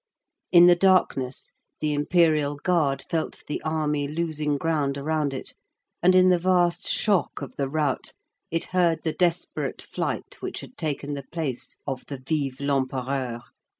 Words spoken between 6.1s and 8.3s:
in the vast shock of the rout